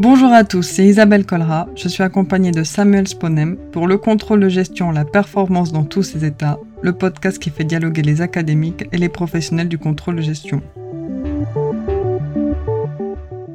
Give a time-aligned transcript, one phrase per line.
[0.00, 1.66] Bonjour à tous, c'est Isabelle Colra.
[1.74, 6.04] Je suis accompagnée de Samuel Sponem pour le contrôle de gestion, la performance dans tous
[6.04, 10.22] ses états, le podcast qui fait dialoguer les académiques et les professionnels du contrôle de
[10.22, 10.62] gestion.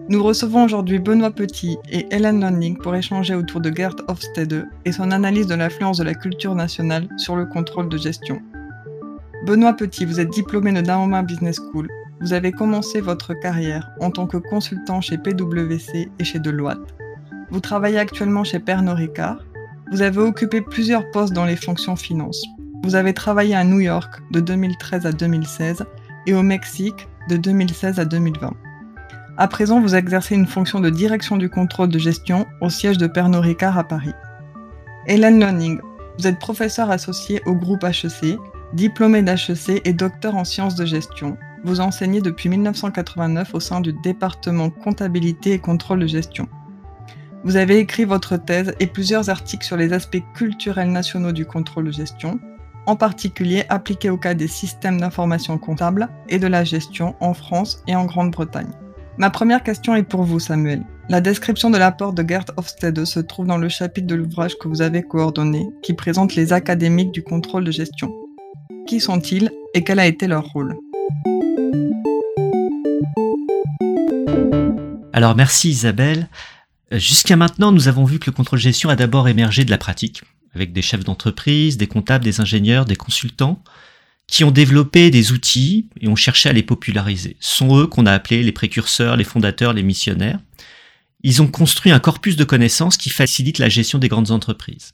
[0.10, 4.92] Nous recevons aujourd'hui Benoît Petit et Hélène Landing pour échanger autour de Gert Hofstede et
[4.92, 8.42] son analyse de l'influence de la culture nationale sur le contrôle de gestion.
[9.46, 11.88] Benoît Petit, vous êtes diplômé de Dahoma Business School.
[12.24, 16.96] Vous avez commencé votre carrière en tant que consultant chez PwC et chez Deloitte.
[17.52, 19.40] Vous travaillez actuellement chez Pernod Ricard.
[19.92, 22.42] Vous avez occupé plusieurs postes dans les fonctions finances.
[22.82, 25.84] Vous avez travaillé à New York de 2013 à 2016
[26.26, 28.54] et au Mexique de 2016 à 2020.
[29.36, 33.08] À présent, vous exercez une fonction de direction du contrôle de gestion au siège de
[33.08, 34.14] Pernod Ricard à Paris.
[35.08, 35.82] Hélène Learning,
[36.18, 38.38] vous êtes professeur associé au groupe HEC,
[38.72, 41.38] diplômé d'HEC et docteur en sciences de gestion.
[41.64, 46.48] Vous enseignez depuis 1989 au sein du département comptabilité et contrôle de gestion.
[47.46, 51.86] Vous avez écrit votre thèse et plusieurs articles sur les aspects culturels nationaux du contrôle
[51.86, 52.40] de gestion,
[52.86, 57.82] en particulier appliqués au cas des systèmes d'information comptable et de la gestion en France
[57.88, 58.72] et en Grande-Bretagne.
[59.18, 60.84] Ma première question est pour vous, Samuel.
[61.10, 64.68] La description de l'apport de Gert Hofstede se trouve dans le chapitre de l'ouvrage que
[64.68, 68.12] vous avez coordonné, qui présente les académiques du contrôle de gestion.
[68.88, 70.76] Qui sont-ils et quel a été leur rôle?
[75.14, 76.28] Alors merci Isabelle.
[76.92, 80.22] Jusqu'à maintenant, nous avons vu que le contrôle gestion a d'abord émergé de la pratique,
[80.54, 83.64] avec des chefs d'entreprise, des comptables, des ingénieurs, des consultants,
[84.28, 87.38] qui ont développé des outils et ont cherché à les populariser.
[87.40, 90.40] Ce sont eux qu'on a appelés les précurseurs, les fondateurs, les missionnaires.
[91.24, 94.94] Ils ont construit un corpus de connaissances qui facilite la gestion des grandes entreprises.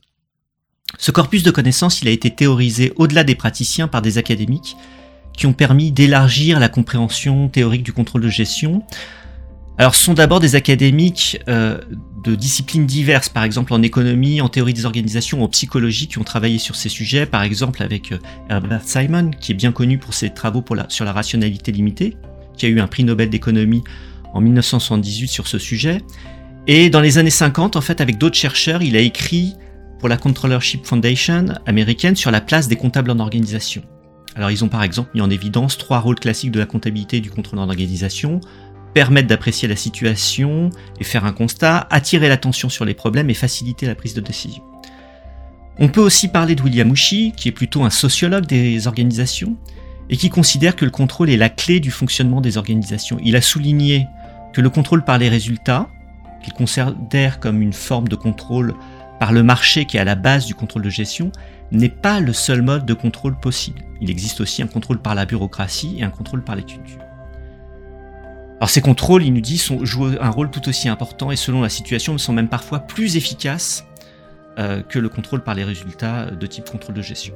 [0.98, 4.76] Ce corpus de connaissances, il a été théorisé au-delà des praticiens par des académiques
[5.40, 8.84] qui ont permis d'élargir la compréhension théorique du contrôle de gestion
[9.78, 11.80] alors, ce sont d'abord des académiques euh,
[12.26, 16.26] de disciplines diverses, par exemple en économie, en théorie des organisations, en psychologie, qui ont
[16.26, 18.18] travaillé sur ces sujets, par exemple avec euh,
[18.50, 22.18] Herbert Simon, qui est bien connu pour ses travaux sur la rationalité limitée,
[22.58, 23.86] qui a eu un prix Nobel d'économie
[24.34, 26.02] en 1978 sur ce sujet.
[26.68, 29.54] Et dans les années 50, en fait, avec d'autres chercheurs, il a écrit
[29.98, 33.82] pour la Controllership Foundation américaine sur la place des comptables en organisation.
[34.36, 37.22] Alors, ils ont par exemple mis en évidence trois rôles classiques de la comptabilité et
[37.22, 38.40] du contrôle en organisation,
[38.94, 40.70] permettre d'apprécier la situation
[41.00, 44.64] et faire un constat, attirer l'attention sur les problèmes et faciliter la prise de décision.
[45.78, 49.56] On peut aussi parler de William Ushi, qui est plutôt un sociologue des organisations,
[50.10, 53.18] et qui considère que le contrôle est la clé du fonctionnement des organisations.
[53.24, 54.08] Il a souligné
[54.54, 55.88] que le contrôle par les résultats,
[56.44, 58.74] qu'il considère comme une forme de contrôle
[59.20, 61.32] par le marché qui est à la base du contrôle de gestion,
[61.72, 63.82] n'est pas le seul mode de contrôle possible.
[64.02, 67.04] Il existe aussi un contrôle par la bureaucratie et un contrôle par les cultures.
[68.60, 71.62] Alors ces contrôles, il nous dit, sont, jouent un rôle tout aussi important et selon
[71.62, 73.86] la situation, sont même parfois plus efficaces
[74.58, 77.34] euh, que le contrôle par les résultats de type contrôle de gestion.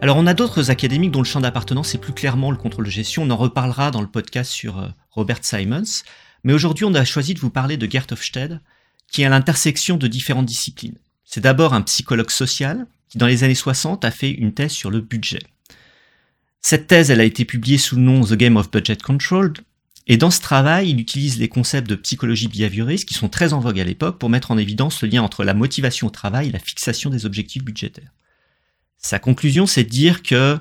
[0.00, 2.90] Alors on a d'autres académiques dont le champ d'appartenance est plus clairement le contrôle de
[2.90, 6.04] gestion, on en reparlera dans le podcast sur euh, Robert Simons,
[6.44, 8.60] mais aujourd'hui on a choisi de vous parler de Gert Hofstede,
[9.10, 10.98] qui est à l'intersection de différentes disciplines.
[11.24, 14.90] C'est d'abord un psychologue social qui dans les années 60 a fait une thèse sur
[14.90, 15.42] le budget.
[16.60, 19.52] Cette thèse, elle a été publiée sous le nom The Game of Budget Control,
[20.06, 23.60] et dans ce travail, il utilise les concepts de psychologie behavioriste qui sont très en
[23.60, 26.52] vogue à l'époque pour mettre en évidence le lien entre la motivation au travail et
[26.52, 28.12] la fixation des objectifs budgétaires.
[28.98, 30.58] Sa conclusion, c'est de dire que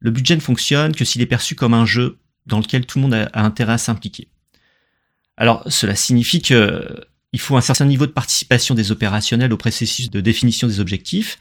[0.00, 3.02] le budget ne fonctionne que s'il est perçu comme un jeu dans lequel tout le
[3.02, 4.28] monde a, intérêt à s'impliquer.
[5.36, 10.10] Alors, cela signifie que il faut un certain niveau de participation des opérationnels au processus
[10.10, 11.38] de définition des objectifs,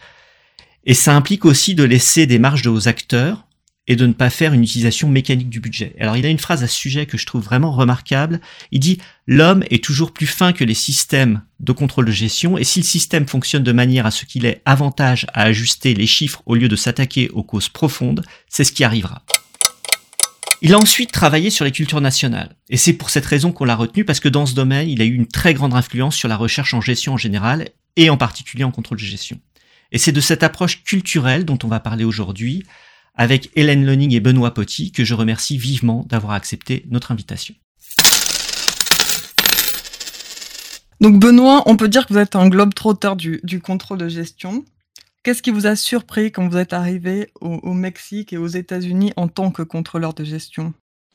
[0.86, 3.46] et ça implique aussi de laisser des marges aux acteurs
[3.88, 5.96] et de ne pas faire une utilisation mécanique du budget.
[6.00, 8.42] Alors il a une phrase à ce sujet que je trouve vraiment remarquable.
[8.72, 12.64] Il dit L'homme est toujours plus fin que les systèmes de contrôle de gestion et
[12.64, 16.42] si le système fonctionne de manière à ce qu'il ait avantage à ajuster les chiffres
[16.46, 19.24] au lieu de s'attaquer aux causes profondes, c'est ce qui arrivera.
[20.62, 22.56] Il a ensuite travaillé sur les cultures nationales.
[22.70, 25.06] Et c'est pour cette raison qu'on l'a retenu, parce que dans ce domaine, il a
[25.06, 28.64] eu une très grande influence sur la recherche en gestion en général, et en particulier
[28.64, 29.40] en contrôle de gestion.
[29.92, 32.64] Et c'est de cette approche culturelle dont on va parler aujourd'hui,
[33.16, 37.56] avec Hélène Lening et Benoît Potti, que je remercie vivement d'avoir accepté notre invitation.
[41.02, 44.66] Donc Benoît, on peut dire que vous êtes un globe trotteur du contrôle de gestion.
[45.26, 49.28] Qu'est-ce qui vous a surpris quand vous êtes arrivé au, Mexique et aux États-Unis en
[49.28, 50.72] tant que contrôleur de gestion?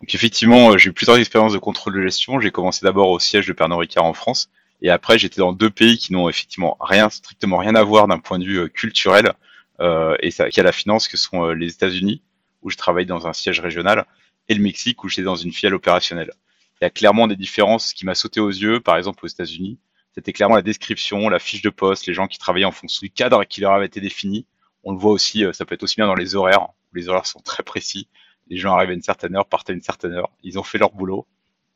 [0.09, 2.41] Effectivement, euh, j'ai eu plusieurs expériences de contrôle de gestion.
[2.41, 4.51] J'ai commencé d'abord au siège de Pernod Ricard en France,
[4.83, 8.19] et après j'étais dans deux pays qui n'ont effectivement rien, strictement rien à voir d'un
[8.19, 9.33] point de vue euh, culturel
[9.79, 12.21] euh, et qui a la finance, que sont les États-Unis,
[12.63, 14.07] où je travaille dans un siège régional,
[14.49, 16.33] et le Mexique, où j'étais dans une filiale opérationnelle.
[16.81, 19.79] il y a clairement des différences qui m'a sauté aux yeux, par exemple aux États-Unis.
[20.15, 23.11] C'était clairement la description, la fiche de poste, les gens qui travaillaient en fonction du
[23.11, 24.47] cadre qui leur avait été défini.
[24.83, 27.27] On le voit aussi, ça peut être aussi bien dans les horaires, où les horaires
[27.27, 28.09] sont très précis.
[28.49, 30.31] Les gens arrivent à une certaine heure, partent à une certaine heure.
[30.43, 31.27] Ils ont fait leur boulot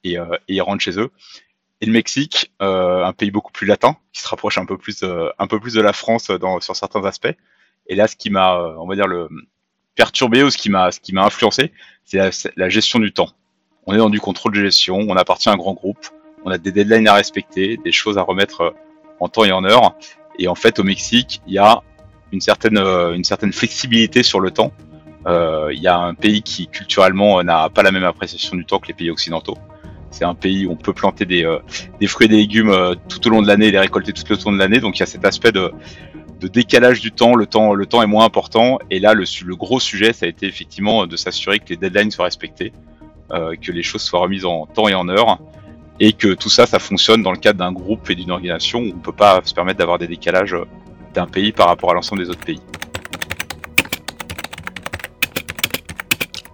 [0.03, 1.13] et, et ils rentrent chez eux
[1.85, 5.03] et le Mexique, euh, un pays beaucoup plus latin, qui se rapproche un peu plus,
[5.03, 7.37] euh, un peu plus de la France dans, sur certains aspects.
[7.87, 9.29] Et là, ce qui m'a, euh, on va dire, le
[9.95, 11.73] perturbé ou ce qui m'a, ce qui m'a influencé,
[12.05, 12.19] c'est
[12.57, 13.29] la, gestion du temps.
[13.87, 16.07] On est dans du contrôle de gestion, on appartient à un grand groupe,
[16.45, 18.75] on a des deadlines à respecter, des choses à remettre
[19.21, 19.95] en temps et en heure.
[20.39, 21.83] Et en fait, au Mexique, il y a
[22.33, 22.79] une certaine,
[23.25, 24.73] certaine flexibilité sur le temps.
[25.27, 28.89] Il y a un pays qui culturellement n'a pas la même appréciation du temps que
[28.89, 29.57] les pays occidentaux.
[30.15, 31.59] C'est un pays où on peut planter des, euh,
[32.07, 34.37] fruits et des légumes euh, tout au long de l'année et les récolter tout au
[34.45, 34.79] long de l'année.
[34.79, 35.73] Donc il y a cet aspect de,
[36.41, 37.35] décalage du temps.
[37.35, 38.79] Le temps, le est moins important.
[38.91, 42.13] Et là, le, le gros sujet, ça a été effectivement de s'assurer que les deadlines
[42.13, 42.73] soient respectés,
[43.33, 45.41] euh, que les choses soient remises en temps et en heure,
[46.01, 48.89] et que tout ça, ça fonctionne dans le cadre d'un groupe et d'une organisation où
[48.89, 50.57] on peut pas se permettre d'avoir des décalages
[51.15, 52.61] d'un pays par rapport à l'ensemble des autres pays.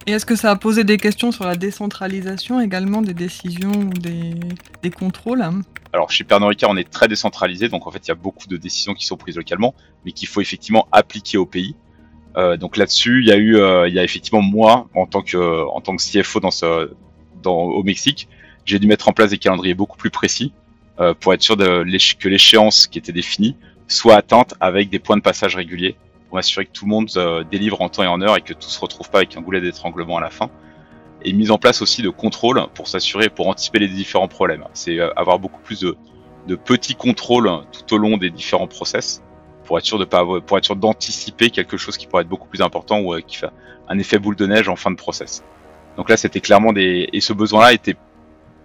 [0.06, 3.90] Et est-ce que ça a posé des questions sur la décentralisation également des décisions ou
[3.90, 5.44] des, contrôles
[5.92, 8.46] alors chez Pernod Ricard, on est très décentralisé, donc en fait il y a beaucoup
[8.46, 11.74] de décisions qui sont prises localement, mais qu'il faut effectivement appliquer au pays.
[12.36, 15.22] Euh, donc là-dessus, il y a eu, euh, il y a effectivement moi en tant
[15.22, 16.92] que en tant que CFO dans ce,
[17.42, 18.28] dans, au Mexique,
[18.64, 20.52] j'ai dû mettre en place des calendriers beaucoup plus précis
[21.00, 21.84] euh, pour être sûr de
[22.18, 23.56] que l'échéance qui était définie
[23.88, 25.96] soit atteinte avec des points de passage réguliers
[26.28, 28.52] pour m'assurer que tout le monde euh, délivre en temps et en heure et que
[28.52, 30.48] tout se retrouve pas avec un goulet d'étranglement à la fin.
[31.22, 34.64] Et mise en place aussi de contrôles pour s'assurer, pour anticiper les différents problèmes.
[34.72, 35.96] C'est euh, avoir beaucoup plus de,
[36.46, 39.22] de, petits contrôles tout au long des différents process
[39.64, 42.48] pour être sûr de pas pour être sûr d'anticiper quelque chose qui pourrait être beaucoup
[42.48, 43.50] plus important ou euh, qui fait
[43.88, 45.42] un effet boule de neige en fin de process.
[45.96, 47.96] Donc là, c'était clairement des et ce besoin-là était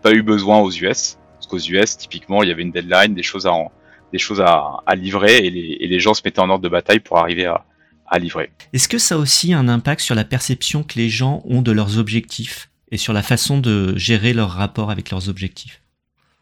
[0.06, 3.24] pas eu besoin aux US parce qu'aux US, typiquement, il y avait une deadline, des
[3.24, 3.72] choses à en,
[4.13, 7.48] des choses à, livrer et les, gens se mettaient en ordre de bataille pour arriver
[7.48, 8.52] à, livrer.
[8.72, 11.72] Est-ce que ça a aussi un impact sur la perception que les gens ont de
[11.72, 15.81] leurs objectifs et sur la façon de gérer leur rapport avec leurs objectifs?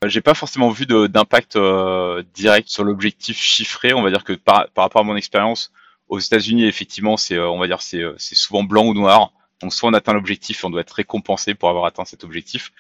[0.04, 3.94] Euh, j'ai pas forcément vu d'impact euh, direct sur l'objectif chiffré.
[3.94, 5.72] On va dire que par, rapport à mon expérience
[6.10, 9.32] aux États-Unis, effectivement, c'est euh, on va dire c'est souvent blanc ou noir.
[9.62, 12.74] Donc soit on atteint l'objectif et on doit être récompensé pour avoir atteint cet objectif.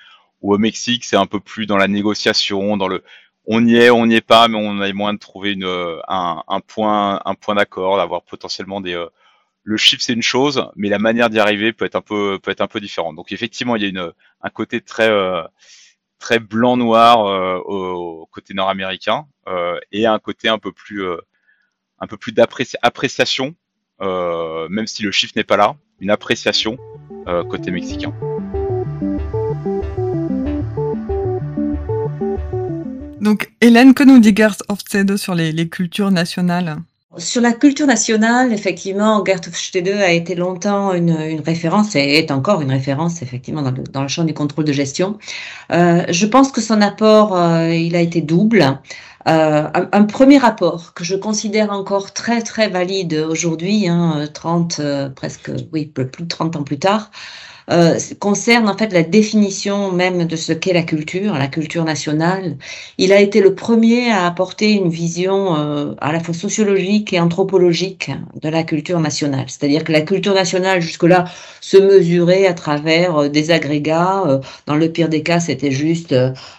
[0.44, 3.04] Ou au Mexique, c'est un peu plus dans la négociation, dans le
[3.45, 6.00] on y est, on n'y est pas, mais on a moins de trouver une, euh,
[6.07, 8.94] un, un point, un point d'accord, d'avoir potentiellement des.
[8.94, 9.07] Euh,
[9.63, 12.51] le chiffre c'est une chose, mais la manière d'y arriver peut être un peu, peut
[12.51, 13.16] être un peu différente.
[13.16, 14.12] Donc effectivement, il y a une,
[14.42, 15.44] un côté très, euh,
[16.19, 17.19] très blanc-noir
[17.66, 19.25] au, côté nord-américain
[19.92, 21.06] et un côté un peu plus,
[22.00, 23.56] un peu plus d'appréciation,
[24.01, 26.78] même si le chiffre n'est pas là, une appréciation
[27.50, 28.13] côté mexicain.
[33.24, 36.75] Donc, Hélène, que nous dit Gert Hofstede sur les, cultures nationales?
[37.18, 42.60] Sur la culture nationale, effectivement, Gert Hofstede a été longtemps une, référence et est encore
[42.60, 45.20] une référence, effectivement, dans le, champ du contrôle de gestion.
[45.72, 48.78] Euh, je pense que son apport, euh, il a été double.
[49.30, 54.81] Euh, un, premier rapport que je considère encore très très valide aujourd'hui, hein, 30
[55.16, 57.10] presque oui plus de 30 ans plus tard,
[57.71, 62.58] euh, concerne en fait la définition même de ce qu'est la culture, la culture nationale.
[62.98, 67.20] Il a été le premier à apporter une vision euh, à la fois sociologique et
[67.20, 69.46] anthropologique de la culture nationale.
[69.48, 71.25] C'est-à-dire que la culture nationale jusque-là
[71.62, 74.41] se mesurait à travers euh, des agrégats.
[74.65, 76.15] dans le pire des cas, c'était juste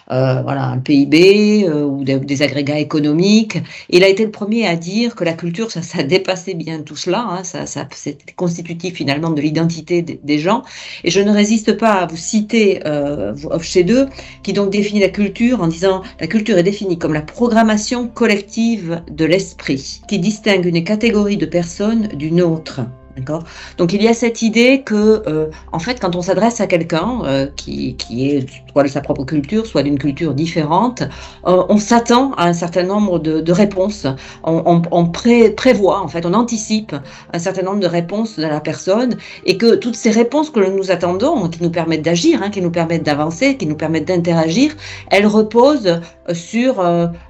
[0.07, 3.57] voilà un PIB ou des, agrégats économiques.
[3.89, 6.95] Il a été le premier à dire que la culture, ça, ça dépassait bien tout
[6.95, 7.25] cela.
[7.29, 10.63] Hein, ça, ça c'était constitutif finalement de l'identité des gens
[11.03, 14.07] et je ne résiste pas à vous citer euh, chez deux,
[14.43, 19.01] qui donc définit la culture en disant la culture est définie comme la programmation collective
[19.09, 22.81] de l'esprit, qui distingue une catégorie de personnes d'une autre.
[23.77, 27.21] Donc il y a cette idée que, euh, en fait, quand on s'adresse à quelqu'un
[27.23, 31.01] euh, qui, qui, est soit de sa propre culture, soit d'une culture différente,
[31.47, 34.05] euh, on s'attend à un certain nombre de, de réponses.
[34.43, 36.95] On, on, on pré, prévoit, en fait, on anticipe
[37.33, 40.91] un certain nombre de réponses de la personne et que toutes ces réponses que nous
[40.91, 44.75] attendons, qui nous permettent d'agir, hein, qui nous permettent d'avancer, qui nous permettent d'interagir,
[45.09, 46.01] elles reposent
[46.33, 46.83] sur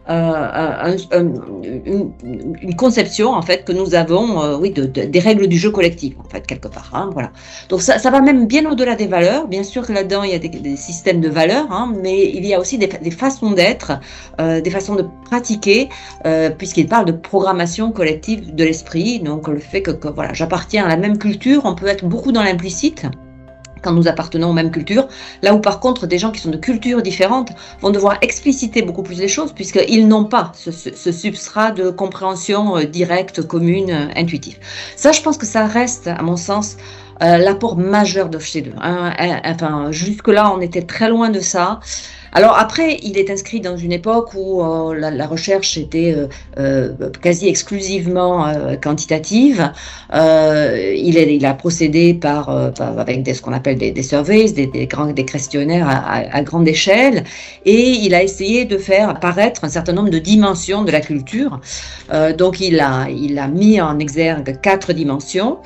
[0.08, 6.16] un, une, conception, en fait, que nous avons, oui, de, des règles du jeu collective,
[6.20, 6.92] en fait, quelque part.
[6.94, 7.32] Hein, voilà.
[7.70, 9.48] Donc ça, ça, va même bien au-delà des valeurs.
[9.48, 12.54] Bien sûr que là-dedans, il y a des, systèmes de valeurs, hein, mais il y
[12.54, 13.94] a aussi des, façons d'être,
[14.40, 15.90] euh, des façons de pratiquer,
[16.26, 19.20] euh, puisqu'il parle de programmation collective de l'esprit.
[19.20, 22.32] Donc le fait que, que voilà, j'appartiens à la même culture, on peut être beaucoup
[22.32, 23.06] dans l'implicite
[23.86, 25.08] quand nous appartenons aux mêmes cultures,
[25.44, 27.52] là où par contre des gens qui sont de cultures différentes
[27.82, 32.84] vont devoir expliciter beaucoup plus les choses puisqu'ils n'ont pas ce, substrat de compréhension euh,
[32.84, 34.58] directe, commune, euh, intuitive.
[34.96, 36.78] Ça, je pense que ça reste, à mon sens,
[37.22, 38.40] euh, l'apport majeur de
[38.82, 39.14] Hein.
[39.46, 41.80] Enfin, jusque-là, on était très loin de ça.
[42.38, 46.28] Alors après, il est inscrit dans une époque où euh, la, recherche était euh,
[46.60, 49.72] euh, quasi exclusivement quantitative.
[50.14, 56.68] Il, a procédé par, avec des, ce qu'on appelle des, surveys, des, questionnaires à, grande
[56.68, 57.24] échelle,
[57.64, 61.62] et il a essayé de faire apparaître un certain nombre de dimensions de la culture.
[62.38, 65.60] donc il a, il a mis en exergue quatre dimensions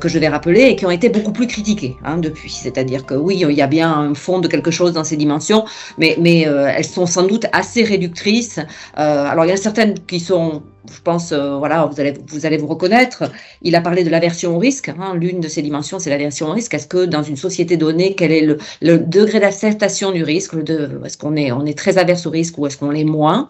[0.00, 2.50] que je vais rappeler et qui ont été beaucoup plus critiquées hein, depuis.
[2.50, 5.64] C'est-à-dire que oui, il y a bien un fond de quelque chose dans ces dimensions,
[5.98, 8.58] mais mais, euh, elles sont sans doute assez réductrices.
[8.58, 12.56] Euh, alors il y en a certaines qui sont je pense, euh, voilà, vous allez,
[12.58, 13.24] vous reconnaître.
[13.62, 14.88] Il a parlé de l'aversion au risque.
[14.88, 15.14] Hein.
[15.16, 16.74] L'une de ces dimensions, c'est l'aversion au risque.
[16.74, 21.18] Est-ce que dans une société donnée, quel est le, le degré d'acceptation du risque Est-ce
[21.18, 23.48] qu'on est, on est très averse au risque ou est-ce qu'on l'est moins?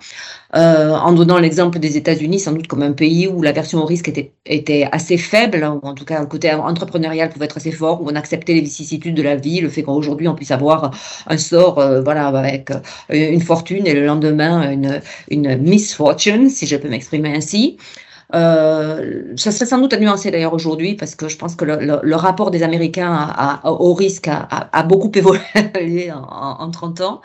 [0.55, 4.09] Euh, en donnant l'exemple des États-Unis, sans doute comme un pays où l'aversion au risque
[4.47, 8.09] était, assez faible, ou en tout cas le côté entrepreneurial pouvait être assez fort, où
[8.11, 10.93] on acceptait les vicissitudes de la vie, le fait qu'aujourd'hui on puisse avoir
[11.27, 15.01] un sort, euh, voilà, avec euh, une fortune et le lendemain une,
[15.31, 17.77] une misfortune, si je peux m'exprimer ainsi.
[18.33, 18.99] Ça
[19.37, 22.63] serait sans doute à nuancer d'ailleurs aujourd'hui parce que je pense que le, rapport des
[22.63, 27.21] Américains au risque a, a, beaucoup évolué en, en 30 ans.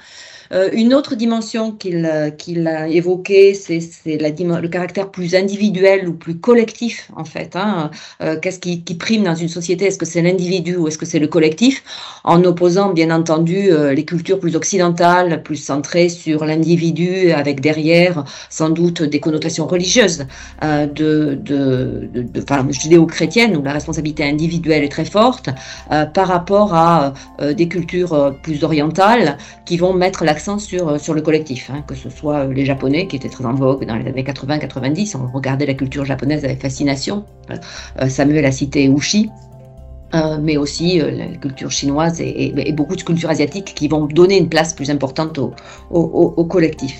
[0.54, 6.38] Euh, une autre dimension qu'il qu'il a évoquée, c'est le caractère plus individuel ou plus
[6.38, 7.56] collectif, en fait.
[7.56, 7.92] Hein.
[8.22, 9.86] Euh, Qu'est-ce qui, prime dans une société?
[9.86, 11.84] Est-ce que c'est l'individu ou est-ce que c'est le collectif?
[12.24, 18.24] En opposant, bien entendu, euh, les cultures plus occidentales, plus centrées sur l'individu, avec derrière,
[18.50, 20.26] sans doute, des connotations religieuses
[20.64, 25.50] euh, de, de, de, judéo-chrétiennes, où la responsabilité individuelle est très forte,
[25.92, 27.14] euh, par rapport à
[27.56, 31.96] des cultures plus orientales qui vont mettre l'accent sur, euh, sur le collectif, hein, que
[31.96, 35.32] ce soit euh, les Japonais qui étaient très en vogue dans les années 80-90, on
[35.32, 37.26] regardait la culture japonaise avec fascination.
[38.02, 39.30] Euh, Samuel a cité Ushi,
[40.42, 44.74] mais aussi la culture chinoise et, beaucoup de cultures asiatiques qui vont donner une place
[44.74, 45.54] plus importante au,
[45.90, 46.96] au collectif.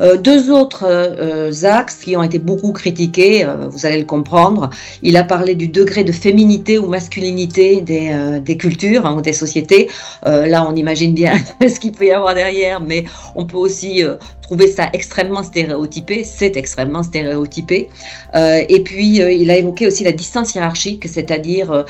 [0.00, 4.70] Euh, deux autres euh, axes qui ont été beaucoup critiqués, euh, vous allez le comprendre.
[5.02, 9.32] Il a parlé du degré de féminité ou masculinité des, des cultures hein, ou des
[9.32, 9.88] sociétés.
[10.24, 14.02] là, on imagine bien ce qu'il peut y avoir derrière, mais on peut aussi
[14.48, 16.24] trouver ça extrêmement stéréotypé.
[16.24, 17.88] C'est extrêmement stéréotypé.
[18.34, 21.84] et puis, il a évoqué aussi la distance hiérarchique, c'est-à-dire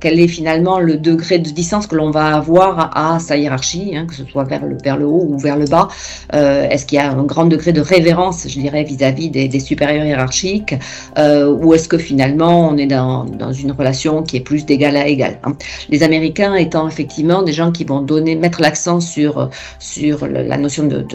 [0.00, 4.06] quel est finalement le degré de distance que l'on va avoir à sa hiérarchie, hein,
[4.06, 5.88] que ce soit vers le, haut ou vers le bas.
[6.32, 10.74] Est-ce qu'il y a un grand degré de révérence, je dirais, vis-à-vis des, supérieurs hiérarchiques,
[11.18, 15.06] euh, ou est-ce que finalement on est dans, une relation qui est plus d'égal à
[15.06, 15.54] égal hein.
[15.88, 20.84] Les Américains étant effectivement des gens qui vont donner, mettre l'accent sur sur la notion
[20.86, 21.06] de,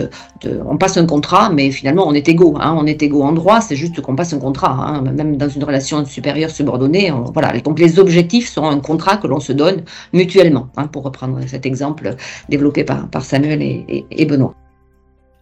[0.65, 3.61] on passe un contrat, mais finalement on est égaux, hein, on est égaux en droit,
[3.61, 7.57] c'est juste qu'on passe un contrat, hein, même dans une relation supérieure subordonnée, voilà.
[7.59, 9.83] Donc les objectifs seront un contrat que l'on se donne
[10.13, 12.15] mutuellement, hein, pour reprendre cet exemple
[12.49, 14.53] développé par, par Samuel et, et Benoît.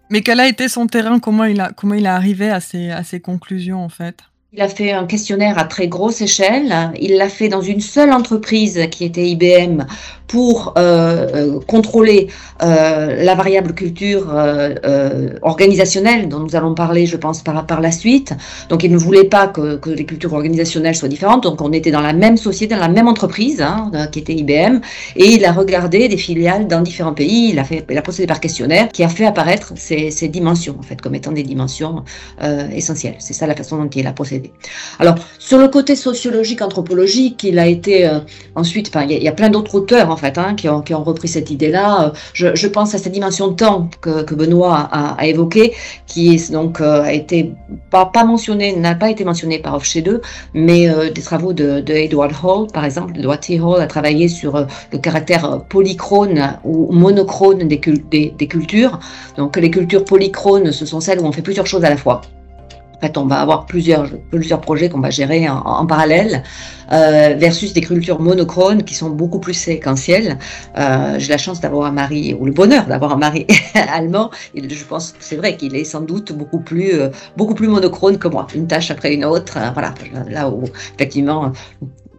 [0.10, 1.20] Mais quel a été son terrain?
[1.20, 4.20] Comment il a, comment il a arrivé à ses, à ses conclusions en fait?
[4.54, 6.74] Il a fait un questionnaire à très grosse échelle.
[7.02, 9.84] Il l'a fait dans une seule entreprise qui était IBM
[10.28, 12.28] pour euh, euh, contrôler
[12.64, 14.34] euh, la variable culture
[15.42, 18.34] organisationnelle dont nous allons parler, je pense, par, la suite.
[18.70, 21.44] Donc, il ne voulait pas que, les cultures organisationnelles soient différentes.
[21.44, 24.80] Donc, on était dans la même société, dans la même entreprise, hein, qui était IBM,
[25.16, 27.50] et il a regardé des filiales dans différents pays.
[27.90, 31.32] Il a procédé par questionnaire, qui a fait apparaître ces, dimensions, en fait, comme étant
[31.32, 32.04] des dimensions
[32.74, 33.16] essentielles.
[33.20, 34.52] C'est ça la façon dont il a procédé.
[35.00, 38.10] Alors, sur le côté sociologique, anthropologique, il a été
[38.56, 42.14] ensuite, il y, a plein d'autres auteurs en fait, hein, qui, ont, repris cette idée-là.
[42.42, 45.74] Euh, je, pense à cette dimension de temps que, Benoît a, a évoquée,
[46.08, 50.22] qui donc euh, n'a pas été mentionnée par Hofstede,
[50.54, 51.84] mais euh, des travaux de,
[52.16, 53.14] Hall, par exemple.
[53.18, 53.60] Edward T.
[53.60, 57.80] Hall a travaillé sur le caractère polychrone ou monochrone des,
[58.38, 59.00] des cultures.
[59.38, 62.22] Donc les cultures polychrones, ce sont celles où on fait plusieurs choses à la fois.
[62.96, 66.44] En fait, on va avoir plusieurs, plusieurs projets qu'on va gérer en, parallèle,
[66.92, 70.38] euh, versus des cultures monochrones qui sont beaucoup plus séquentielles.
[70.78, 73.46] Euh, J'ai la chance d'avoir un mari, ou le bonheur d'avoir un mari
[73.94, 77.54] allemand, et je pense que c'est vrai qu'il est sans doute beaucoup plus, euh, beaucoup
[77.54, 79.58] plus monochrone que moi, une tâche après une autre.
[79.58, 79.94] Euh, voilà,
[80.30, 80.64] là où
[80.96, 81.52] effectivement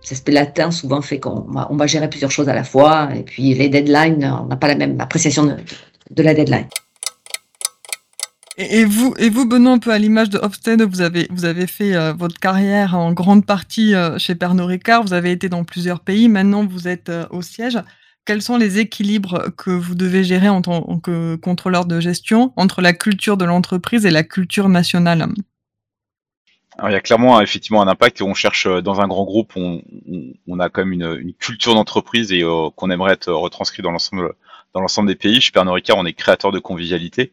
[0.03, 3.09] cet aspect latin souvent fait qu'on va, on va gérer plusieurs choses à la fois,
[3.17, 5.57] et puis les deadlines, on n'a pas la même appréciation de,
[6.11, 6.67] de la deadline.
[8.59, 11.67] Et, vous, et vous, Benoît, un peu à l'image de Hofstede, vous avez, vous avez
[11.67, 15.65] fait euh, votre carrière en grande partie euh, chez Pernod Ricard, vous avez été dans
[15.65, 17.79] plusieurs pays, maintenant vous êtes euh, au siège.
[18.25, 22.81] Quels sont les équilibres que vous devez gérer en tant que contrôleur de gestion entre
[22.81, 25.29] la culture de l'entreprise et la culture nationale?
[26.79, 29.83] Alors, il y a clairement effectivement un impact on cherche dans un grand groupe, on,
[30.49, 32.43] on, a quand même une, une culture d'entreprise et
[32.75, 34.35] qu'on aimerait être retranscrit dans l'ensemble
[34.75, 35.41] dans l'ensemble des pays.
[35.41, 37.33] Chez Pernod Ricard, on est créateur de convivialité.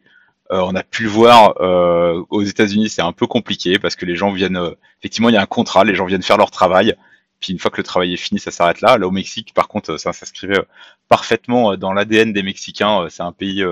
[0.52, 4.04] Euh, on a pu le voir euh, aux États-Unis, c'est un peu compliqué parce que
[4.04, 4.56] les gens viennent.
[4.56, 6.94] Euh, effectivement, il y a un contrat, les gens viennent faire leur travail.
[7.40, 8.98] Puis une fois que le travail est fini, ça s'arrête là.
[8.98, 10.60] Là au Mexique, par contre, ça s'inscrivait
[11.08, 13.06] parfaitement dans l'ADN des Mexicains.
[13.10, 13.64] C'est un pays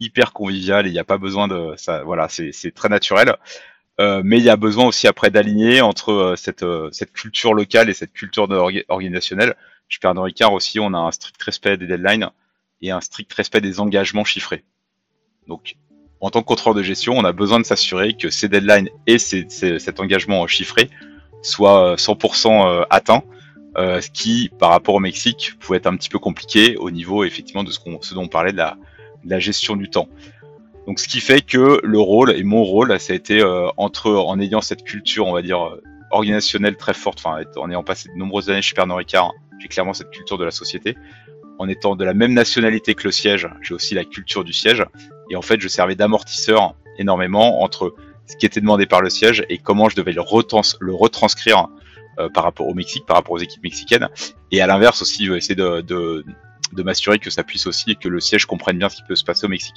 [0.00, 2.02] hyper convivial et il n'y a pas besoin de ça.
[2.04, 3.36] Voilà, c'est très naturel.
[3.98, 8.12] mais il y a besoin aussi après d'aligner entre cette, cette culture locale et cette
[8.12, 8.48] culture
[8.88, 9.54] organisationnelle.
[9.88, 12.30] Chez Pernod Ricard aussi, on a un strict respect des deadlines
[12.80, 14.64] et un strict respect des engagements chiffrés.
[15.46, 15.76] Donc
[16.22, 19.18] en tant que contrôleur de gestion, on a besoin de s'assurer que ces deadlines et
[19.18, 20.88] cet engagement chiffré
[21.42, 23.24] soient 100% euh, euh, atteints,
[23.76, 27.24] euh, ce qui, par rapport au Mexique, pouvait être un petit peu compliqué au niveau
[27.24, 27.80] effectivement de ce,
[28.14, 30.08] dont on parlait de la, gestion du temps.
[30.86, 33.42] Donc, ce qui fait que le rôle et mon rôle, ça a été
[33.76, 35.76] entre en ayant cette culture, on va dire
[36.12, 40.10] organisationnelle très forte, en ayant passé de nombreuses années chez Pernod Ricard, j'ai clairement cette
[40.10, 40.96] culture de la société.
[41.62, 44.84] En étant de la même nationalité que le siège, j'ai aussi la culture du siège.
[45.30, 47.94] Et en fait, je servais d'amortisseur énormément entre
[48.26, 51.68] ce qui était demandé par le siège et comment je devais le, retranscrire
[52.18, 54.08] euh, par rapport au Mexique, par rapport aux équipes mexicaines.
[54.50, 56.24] Et à l'inverse aussi, je vais essayer de,
[56.78, 59.46] m'assurer que ça puisse aussi, que le siège comprenne bien ce qui peut se passer
[59.46, 59.76] au Mexique.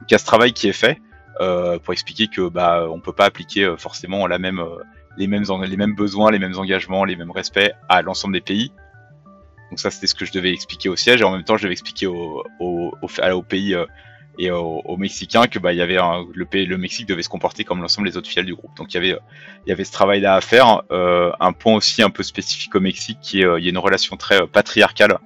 [0.00, 1.02] Donc il y a ce travail qui est fait
[1.42, 4.64] euh, pour expliquer que bah on peut pas appliquer euh, forcément les mêmes
[5.94, 8.72] besoins, les mêmes engagements, les mêmes respects à l'ensemble des pays.
[9.70, 11.62] Donc ça c'était ce que je devais expliquer au siège et en même temps je
[11.62, 13.76] devais expliquer au, au, au pays
[14.38, 17.28] et aux, Mexicains que bah il y avait un, le pays, le Mexique devait se
[17.28, 18.76] comporter comme l'ensemble des autres filiales du groupe.
[18.76, 19.18] Donc il y avait
[19.66, 20.82] il y avait ce travail là à faire.
[20.90, 23.70] Euh, un point aussi un peu spécifique au Mexique qui est euh, il y a
[23.70, 25.18] une relation très euh, patriarcale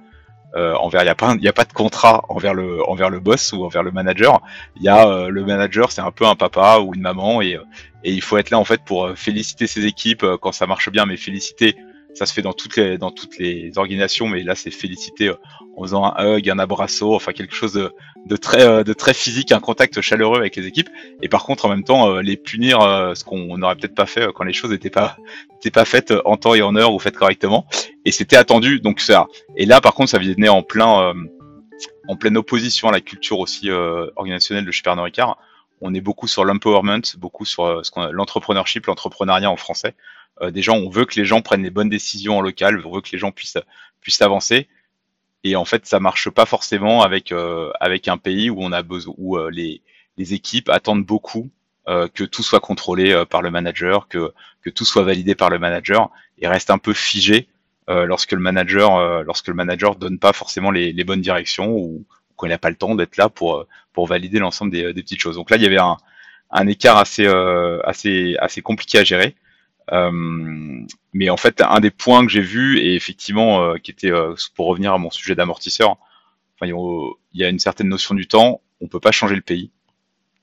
[0.55, 3.19] euh, envers il y a pas il a pas de contrat envers le envers le
[3.19, 4.41] boss ou envers le manager.
[4.77, 7.57] Il y a euh, le manager c'est un peu un papa ou une maman et
[8.03, 11.05] et il faut être là en fait pour féliciter ses équipes quand ça marche bien
[11.05, 11.75] mais féliciter
[12.13, 15.35] ça se fait dans toutes les dans toutes les organisations, mais là c'est félicité euh,
[15.75, 17.91] en faisant un hug, un abrasso, enfin quelque chose de,
[18.25, 20.89] de très euh, de très physique, un contact chaleureux avec les équipes.
[21.21, 22.81] Et par contre en même temps euh, les punir,
[23.15, 25.17] ce qu'on n'aurait peut-être pas fait quand les choses n'étaient pas
[25.53, 27.65] n'étaient pas faites en temps et en heure ou faites correctement.
[28.05, 29.27] Et c'était attendu, donc ça.
[29.55, 31.13] Et là par contre ça venait en plein
[32.07, 35.37] en pleine opposition à la culture aussi organisationnelle de chez Ricard.
[35.83, 39.95] On est beaucoup sur l'empowerment, beaucoup sur qu'on l'entrepreneurship, l'entrepreneuriat en français.
[40.41, 42.91] Euh, des gens, on veut que les gens prennent les bonnes décisions en local, on
[42.91, 43.57] veut que les gens puissent
[44.01, 44.67] puissent avancer.
[45.43, 48.83] Et en fait, ça marche pas forcément avec euh, avec un pays où on a
[48.83, 49.81] besoin où euh, les
[50.17, 51.49] les équipes attendent beaucoup
[52.13, 56.09] que tout soit contrôlé par le manager, que que tout soit validé par le manager
[56.37, 57.49] et reste un peu figé
[57.87, 62.05] lorsque le manager lorsque le manager donne pas forcément les, les bonnes directions ou,
[62.37, 65.35] qu'on n'a pas le temps d'être là pour pour valider l'ensemble des, des, petites choses.
[65.35, 65.97] Donc là, il y avait un,
[66.51, 67.25] un écart assez
[67.83, 69.35] assez assez compliqué à gérer.
[69.91, 74.11] Euh, mais en fait, un des points que j'ai vu et effectivement euh, qui était
[74.11, 75.97] euh, pour revenir à mon sujet d'amortisseur,
[76.61, 78.61] il y a une certaine notion du temps.
[78.81, 79.71] On peut pas changer le pays.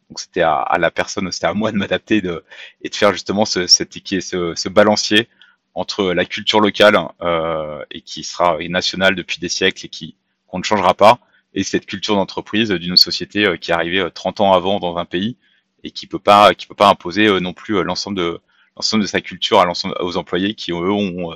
[0.08, 2.44] Donc c'était à, à, la personne, c'était à moi de m'adapter de,
[2.82, 5.28] et de faire justement ce, cette, ce, ce balancier
[5.74, 10.16] entre la culture locale euh, et qui sera nationale depuis des siècles et qui
[10.48, 11.20] qu'on ne changera pas,
[11.52, 15.36] et cette culture d'entreprise d'une société qui est arrivée 30 ans avant dans un pays
[15.84, 18.40] et qui peut pas qui peut pas imposer non plus l'ensemble de
[18.78, 21.34] l'ensemble de sa culture à l'ensemble aux employés qui eux ont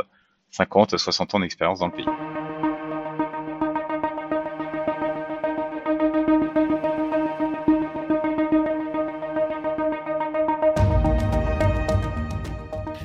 [0.52, 2.06] 50, euh, 60 ans d'expérience dans le pays.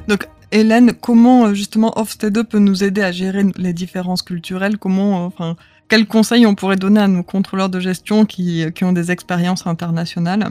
[0.07, 4.77] Donc, Hélène, comment euh, justement Hofstede peut nous aider à gérer les différences culturelles?
[4.77, 5.55] Comment, euh, enfin,
[5.89, 9.65] quels conseils on pourrait donner à nos contrôleurs de gestion qui, qui ont des expériences
[9.65, 10.47] internationales?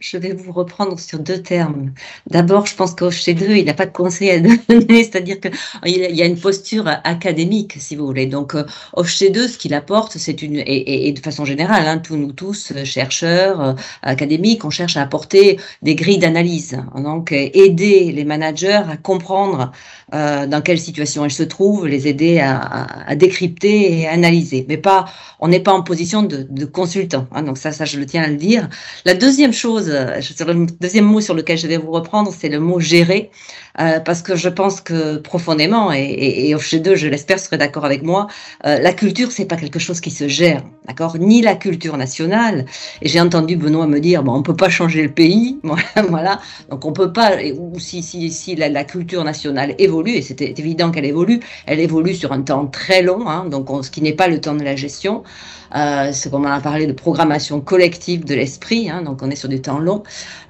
[0.00, 1.92] Je vais vous reprendre sur deux termes.
[2.28, 4.58] D'abord, je pense qu'au chez deux, il n'a pas de conseil à donner,
[5.04, 5.54] c'est-à-dire qu'il
[5.86, 8.26] y a une posture académique, si vous voulez.
[8.26, 8.54] Donc,
[8.92, 12.32] au chez deux, ce qu'il apporte, c'est une, et, de façon générale, hein, tous nous
[12.32, 16.80] tous, chercheurs, euh, académiques, on cherche à apporter des grilles d'analyse.
[16.94, 19.72] Donc, aider les managers à comprendre
[20.14, 24.64] euh, dans quelle situation ils se trouvent, les aider à, décrypter et analyser.
[24.68, 25.06] Mais pas,
[25.40, 27.26] on n'est pas en position de, consultant.
[27.32, 28.68] Hein, donc ça, ça, je le tiens à le dire.
[29.04, 32.80] La deuxième chose le deuxième mot sur lequel je vais vous reprendre, c'est le mot
[32.80, 33.30] gérer,
[33.74, 37.84] parce que je pense que profondément, et, et, et chez deux, je l'espère, serait d'accord
[37.84, 38.26] avec moi,
[38.64, 41.16] la culture, c'est pas quelque chose qui se gère, d'accord?
[41.18, 42.66] Ni la culture nationale.
[43.02, 45.58] Et j'ai entendu Benoît me dire, bon, on peut pas changer le pays,
[46.08, 46.40] voilà.
[46.70, 50.90] Donc on peut pas, ou si, si, si la culture nationale évolue, et c'est évident
[50.90, 54.28] qu'elle évolue, elle évolue sur un temps très long, hein, donc ce qui n'est pas
[54.28, 55.22] le temps de la gestion.
[55.74, 59.36] Euh, c'est comme on a parlé de programmation collective de l'esprit, hein, donc on est
[59.36, 60.02] sur des temps longs,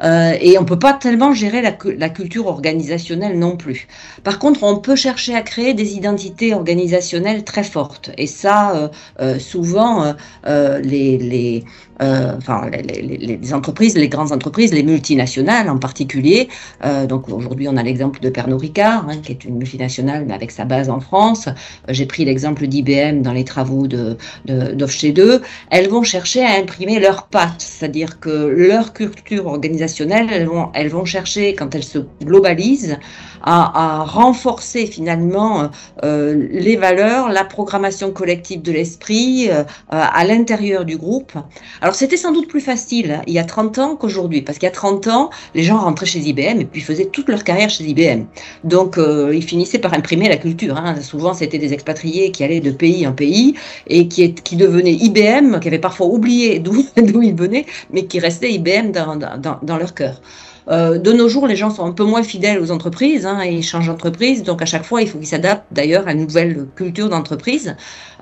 [0.05, 3.89] euh, et on peut pas tellement gérer la, culture organisationnelle non plus.
[4.25, 8.89] Par contre, on peut chercher à créer des identités organisationnelles très fortes, et ça, euh,
[9.21, 10.15] euh souvent,
[10.47, 11.65] les
[12.01, 16.49] euh, enfin les, entreprises, les grandes entreprises, les multinationales en particulier.
[16.85, 20.35] Euh, donc aujourd'hui, on a l'exemple de Pernod Ricard, hein, qui est une multinationale mais
[20.35, 21.49] avec sa base en France.
[21.49, 21.53] Euh,
[21.89, 27.01] j'ai pris l'exemple d'IBM dans les travaux de, de 2 Elles vont chercher à imprimer
[27.01, 31.99] leurs pattes, c'est-à-dire que leur culture organisationnelle, elles vont, elles vont chercher, quand elles se
[32.23, 32.99] globalisent,
[33.43, 35.71] à, renforcer finalement
[36.03, 39.49] les valeurs, la programmation collective de l'esprit
[39.89, 41.33] à l'intérieur du groupe.
[41.81, 44.67] Alors c'était sans doute plus facile hein, il y a 30 ans qu'aujourd'hui, parce qu'il
[44.67, 47.71] y a 30 ans, les gens rentraient chez IBM et puis faisaient toute leur carrière
[47.71, 48.25] chez IBM.
[48.65, 50.77] Donc euh, ils finissaient par imprimer la culture.
[50.77, 51.01] Hein.
[51.01, 53.55] Souvent c'était des expatriés qui allaient de pays en pays
[53.87, 56.85] et qui, devenaient IBM, qui avaient parfois oublié d'où
[57.23, 60.21] ils venaient, mais qui restaient IBM dans, dans, dans leur cœur.
[60.71, 63.63] Euh, de nos jours, les gens sont un peu moins fidèles aux entreprises, hein, ils
[63.63, 67.09] changent d'entreprise, donc à chaque fois, il faut qu'ils s'adaptent d'ailleurs à une nouvelle culture
[67.09, 67.75] d'entreprise,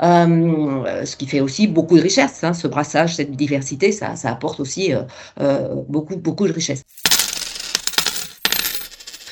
[0.03, 2.45] euh, ce qui fait aussi beaucoup de richesse.
[2.45, 4.93] Hein, ce brassage, cette diversité, ça, apporte aussi
[5.41, 6.83] euh, beaucoup, de richesse.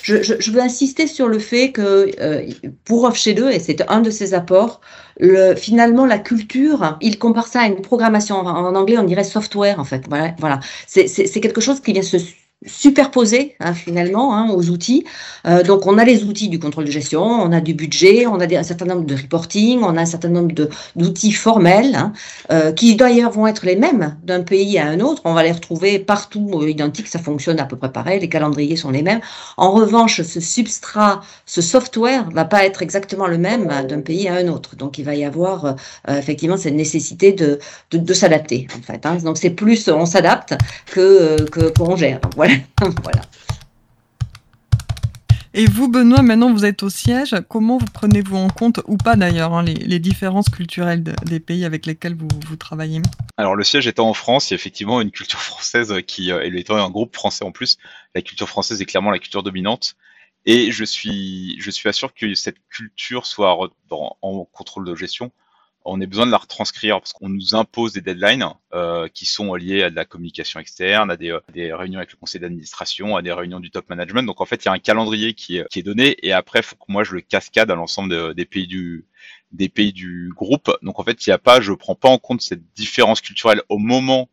[0.02, 2.10] Je, veux insister sur le fait que
[2.84, 4.80] pour Off chez eux, et c'est un de ses apports,
[5.18, 8.36] le, finalement la culture, il compare ça à une programmation.
[8.36, 10.04] En, anglais, on dirait software en fait.
[10.38, 10.60] Voilà.
[10.86, 12.18] c'est quelque chose qui vient se
[12.66, 15.04] superposé hein, finalement hein, aux outils.
[15.46, 18.40] Euh, donc on a les outils du contrôle de gestion, on a du budget, on
[18.40, 20.54] a un certain nombre de reporting, on a un certain nombre
[20.96, 22.12] d'outils formels hein,
[22.50, 25.22] euh, qui d'ailleurs vont être les mêmes d'un pays à un autre.
[25.24, 28.76] On va les retrouver partout euh, identiques, ça fonctionne à peu près pareil, les calendriers
[28.76, 29.20] sont les mêmes.
[29.56, 34.34] En revanche, ce substrat, ce software va pas être exactement le même d'un pays à
[34.34, 34.76] un autre.
[34.76, 35.76] Donc il va y avoir
[36.08, 37.58] effectivement cette nécessité de,
[37.90, 39.04] de, de s'adapter en fait.
[39.06, 39.16] Hein.
[39.22, 40.54] Donc c'est plus on s'adapte
[40.86, 41.36] que
[41.76, 42.20] qu'on gère.
[42.36, 42.43] Voilà.
[43.02, 43.22] voilà.
[45.56, 49.14] Et vous, Benoît, maintenant vous êtes au siège, comment vous prenez-vous en compte, ou pas
[49.14, 53.00] d'ailleurs, hein, les, les, différences culturelles de, des pays avec lesquels vous, vous, travaillez
[53.36, 56.42] Alors le siège étant en France, il y a effectivement une culture française qui, euh,
[56.42, 57.78] et étant un groupe français en plus,
[58.16, 59.94] la culture française est clairement la culture dominante.
[60.44, 63.56] Et je suis, je suis sûr que cette culture soit
[63.90, 65.30] en, en contrôle de gestion
[65.84, 69.54] on a besoin de la retranscrire parce qu'on nous impose des deadlines euh, qui sont
[69.54, 73.16] liées à de la communication externe, à des, euh, des réunions avec le conseil d'administration,
[73.16, 74.22] à des réunions du top management.
[74.22, 76.62] Donc en fait, il y a un calendrier qui est, qui est donné et après,
[76.62, 79.06] faut que moi je le cascade à l'ensemble des pays du
[79.52, 80.70] des pays du groupe.
[80.82, 83.62] Donc en fait, il n'y a pas, je prends pas en compte cette différence culturelle
[83.68, 84.28] au moment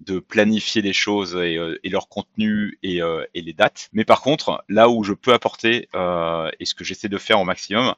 [0.00, 3.88] de planifier les choses et, euh, et leur contenu et, euh, et, les dates.
[3.92, 7.40] Mais par contre, là où je peux apporter euh, et ce que j'essaie de faire
[7.40, 7.94] au maximum,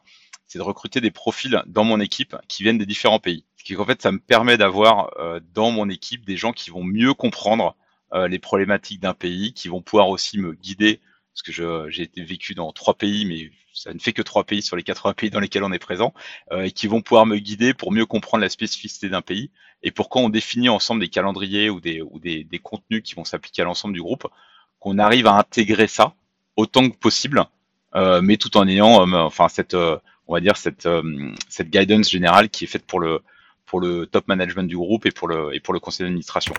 [0.50, 3.44] c'est de recruter des profils dans mon équipe qui viennent des différents pays.
[3.56, 6.70] Ce qui en fait, ça me permet d'avoir euh, dans mon équipe des gens qui
[6.70, 7.76] vont mieux comprendre
[8.14, 11.00] euh, les problématiques d'un pays, qui vont pouvoir aussi me guider,
[11.32, 14.60] parce que j'ai été vécu dans trois pays, mais ça ne fait que trois pays
[14.60, 16.12] sur les 80 pays dans lesquels on est présent,
[16.50, 19.52] euh, et qui vont pouvoir me guider pour mieux comprendre la spécificité d'un pays,
[19.84, 23.14] et pour quand on définit ensemble des calendriers ou des, ou des, des contenus qui
[23.14, 24.26] vont s'appliquer à l'ensemble du groupe,
[24.80, 26.14] qu'on arrive à intégrer ça
[26.56, 27.46] autant que possible,
[27.94, 29.98] euh, mais tout en ayant euh, enfin cette euh,
[30.30, 31.02] on va dire cette euh,
[31.48, 33.20] cette guidance générale qui est faite pour le
[33.66, 36.54] pour le top management du groupe et pour le et pour le conseil d'administration.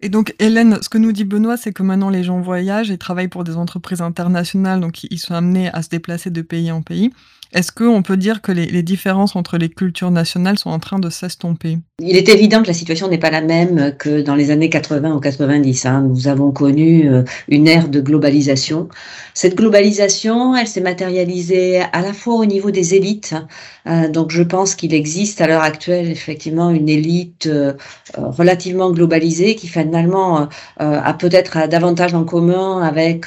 [0.00, 2.98] Et donc, Hélène, ce que nous dit Benoît, c'est que maintenant les gens voyagent et
[2.98, 6.82] travaillent pour des entreprises internationales, donc ils sont amenés à se déplacer de pays en
[6.82, 7.10] pays.
[7.54, 11.08] Est-ce qu'on peut dire que les, différences entre les cultures nationales sont en train de
[11.08, 11.78] s'estomper?
[12.00, 15.14] Il est évident que la situation n'est pas la même que dans les années 80
[15.14, 15.86] ou 90.
[15.86, 16.04] Hein.
[16.08, 18.88] Nous avons connu euh, une ère de globalisation.
[19.34, 23.36] Cette globalisation, elle s'est matérialisée à la fois au niveau des élites.
[23.86, 27.74] Euh, donc je pense qu'il existe à l'heure actuelle effectivement une élite euh,
[28.16, 33.26] relativement globalisée qui finalement a peut-être davantage en commun avec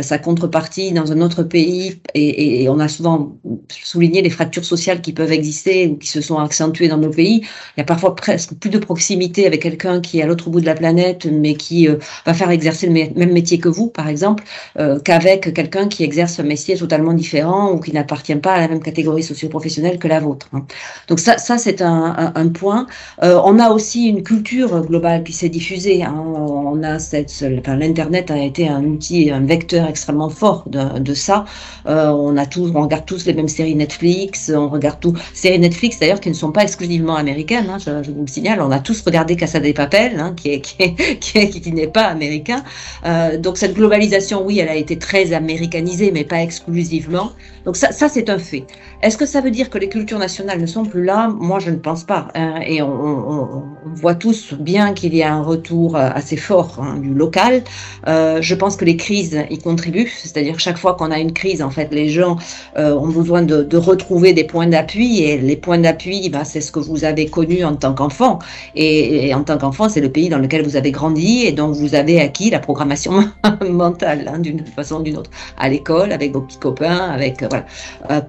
[0.00, 3.36] sa contrepartie dans un autre pays et on a souvent
[3.68, 7.42] souligner les fractures sociales qui peuvent exister ou qui se sont accentuées dans nos pays.
[7.76, 10.60] Il y a parfois presque plus de proximité avec quelqu'un qui est à l'autre bout
[10.60, 14.08] de la planète, mais qui euh, va faire exercer le même métier que vous, par
[14.08, 14.44] exemple,
[14.78, 18.68] euh, qu'avec quelqu'un qui exerce un métier totalement différent ou qui n'appartient pas à la
[18.68, 20.48] même catégorie socio-professionnelle que la vôtre.
[20.52, 20.64] Hein.
[21.08, 22.86] Donc ça, ça c'est un, point.
[23.22, 26.02] Euh, on a aussi une culture globale qui s'est diffusée.
[26.02, 26.14] Hein.
[26.16, 31.14] On a cette, enfin, l'internet a été un outil, un vecteur extrêmement fort de, de
[31.14, 31.44] ça.
[31.84, 35.98] On a tous, on regarde tous les mêmes séries Netflix, on regarde tout séries Netflix
[35.98, 37.68] d'ailleurs qui ne sont pas exclusivement américaines.
[37.70, 40.60] Hein, je, vous le signale, on a tous regardé Casa des Papel, hein, qui est
[40.60, 42.62] qui, est, qui, qui n'est pas américain.
[43.04, 47.32] Euh, donc cette globalisation, oui, elle a été très américanisée, mais pas exclusivement.
[47.64, 48.64] Donc ça c'est un fait.
[49.02, 51.28] Est-ce que ça veut dire que les cultures nationales ne sont plus là?
[51.28, 52.28] Moi, je ne pense pas.
[52.34, 56.96] Hein, et on, voit tous bien qu'il y a un retour euh, assez fort hein,
[56.98, 57.62] du local.
[58.08, 60.10] Euh, je pense que les crises y contribuent.
[60.16, 62.36] C'est-à-dire chaque fois qu'on a une crise, en fait, les gens
[62.78, 65.22] euh, ont besoin de, retrouver des points d'appui.
[65.22, 68.38] Et les points d'appui, bah, c'est ce que vous avez connu en tant qu'enfant.
[68.74, 71.94] Et, en tant qu'enfant, c'est le pays dans lequel vous avez grandi et donc vous
[71.94, 73.24] avez acquis la programmation
[73.70, 75.30] mentale hein, d'une façon ou d'une autre.
[75.58, 77.66] À l'école, avec vos petits copains, avec voilà.
[78.10, 78.20] Euh,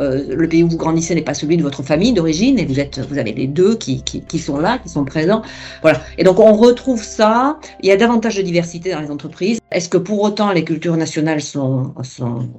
[0.00, 2.80] euh, le pays où vous grandissez n'est pas celui de votre famille d'origine et vous
[2.80, 4.02] êtes, vous avez les deux qui,
[4.38, 5.42] sont là, qui sont présents.
[5.82, 6.00] Voilà.
[6.18, 7.58] Et donc on retrouve ça.
[7.82, 9.58] Il y a davantage de diversité dans les entreprises.
[9.70, 11.94] Est-ce que pour autant les cultures nationales sont,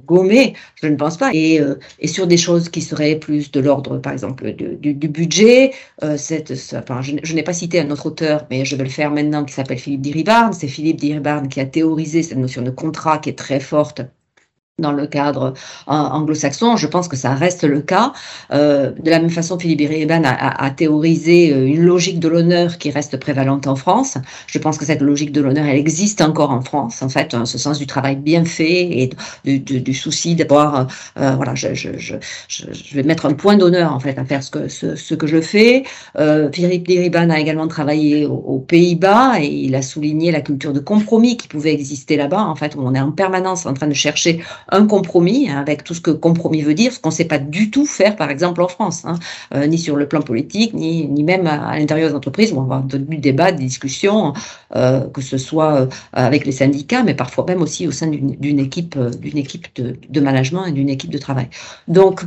[0.06, 0.54] gommées?
[0.82, 1.30] Je ne pense pas.
[1.32, 5.72] Et, euh, et sur des choses qui seraient plus de l'ordre, par exemple, du, budget,
[6.02, 9.44] euh, je, je n'ai pas cité un autre auteur, mais je vais le faire maintenant,
[9.44, 10.52] qui s'appelle Philippe Diribarne.
[10.52, 14.02] C'est Philippe Diribarne qui a théorisé cette notion de contrat qui est très forte
[14.78, 15.54] dans le cadre
[15.86, 16.76] anglo-saxon.
[16.76, 18.12] Je pense que ça reste le cas.
[18.52, 22.28] Euh, de la même façon, Philippe Iriban a, a, a, théorisé euh, une logique de
[22.28, 24.18] l'honneur qui reste prévalente en France.
[24.46, 27.56] Je pense que cette logique de l'honneur, elle existe encore en France, en fait, ce
[27.56, 29.10] sens du travail bien fait et
[29.44, 32.16] du, du, du souci d'avoir, euh, voilà, je, je, je,
[32.48, 35.26] je, vais mettre un point d'honneur, en fait, à faire ce que, ce, ce que
[35.26, 35.84] je fais.
[36.18, 40.74] Euh, Philippe Iriban a également travaillé aux, aux Pays-Bas et il a souligné la culture
[40.74, 43.86] de compromis qui pouvait exister là-bas, en fait, où on est en permanence en train
[43.86, 47.14] de chercher un compromis hein, avec tout ce que compromis veut dire, ce qu'on ne
[47.14, 49.18] sait pas du tout faire, par exemple, en France, hein,
[49.54, 52.64] euh, ni sur le plan politique, ni, ni même à, l'intérieur des entreprises, où on
[52.64, 54.32] va avoir du débat, des discussions,
[54.74, 58.58] euh, que ce soit euh, avec les syndicats, mais parfois même aussi au sein d'une
[58.58, 61.48] équipe, équipe de, de, management et d'une équipe de travail.
[61.88, 62.22] Donc,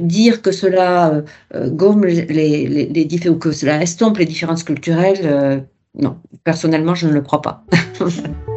[0.00, 1.22] dire que cela
[1.54, 7.12] gomme les, les, les différents, que cela estompe les différences culturelles, non, personnellement, je ne
[7.12, 7.64] le crois pas.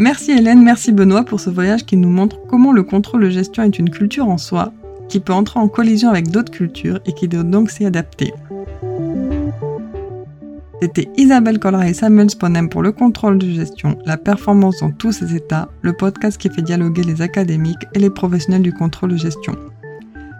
[0.00, 3.64] Merci Hélène, merci Benoît pour ce voyage qui nous montre comment le contrôle de gestion
[3.64, 4.72] est une culture en soi,
[5.10, 8.32] qui peut entrer en collision avec d'autres cultures et qui doit donc s'y adapter.
[10.80, 15.12] C'était Isabelle Collard et Samuel Sponem pour le contrôle de gestion, la performance dans tous
[15.12, 19.18] ses états, le podcast qui fait dialoguer les académiques et les professionnels du contrôle de
[19.18, 19.54] gestion.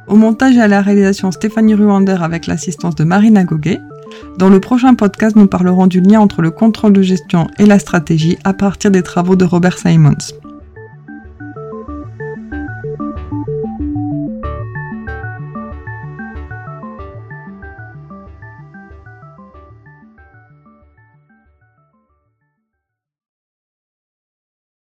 [0.09, 3.79] Au montage et à la réalisation Stéphanie Ruander avec l'assistance de Marina Goguet.
[4.39, 7.79] Dans le prochain podcast, nous parlerons du lien entre le contrôle de gestion et la
[7.79, 10.50] stratégie à partir des travaux de Robert Simons.